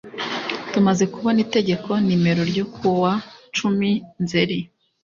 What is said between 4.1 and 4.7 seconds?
nzeri